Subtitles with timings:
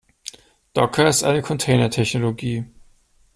[0.73, 2.65] Docker ist eine Container-Technologie.